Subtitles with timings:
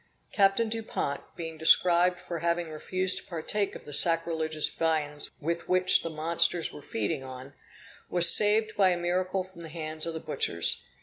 [0.33, 6.01] Captain Dupont, being prescribed for having refused to partake of the sacrilegious viands with which
[6.01, 7.53] the monsters were feeding on,
[8.09, 10.87] was saved by a miracle from the hands of the butchers.